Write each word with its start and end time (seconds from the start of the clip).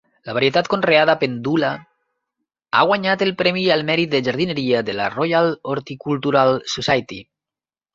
La 0.27 0.33
varietat 0.35 0.69
conreada 0.73 1.15
"Pendula" 1.23 1.69
ha 2.79 2.83
guanyat 2.93 3.27
el 3.29 3.35
premi 3.45 3.69
al 3.79 3.87
mèrit 3.93 4.15
de 4.17 4.25
jardineria 4.31 4.85
de 4.91 5.01
la 5.01 5.09
Royal 5.21 5.57
Horticultural 5.77 6.61
Society. 6.79 7.27